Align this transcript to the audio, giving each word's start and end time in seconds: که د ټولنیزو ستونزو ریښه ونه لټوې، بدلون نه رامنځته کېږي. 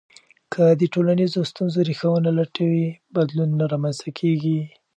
که 0.53 0.63
د 0.79 0.81
ټولنیزو 0.93 1.39
ستونزو 1.51 1.79
ریښه 1.89 2.07
ونه 2.11 2.31
لټوې، 2.37 2.87
بدلون 3.15 3.49
نه 3.59 3.65
رامنځته 3.73 4.09
کېږي. 4.19 4.59